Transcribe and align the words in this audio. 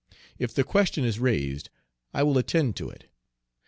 If 0.39 0.55
the 0.55 0.63
question 0.63 1.05
is 1.05 1.19
raised, 1.19 1.69
I 2.11 2.23
will 2.23 2.39
attend 2.39 2.75
to 2.77 2.89
it. 2.89 3.07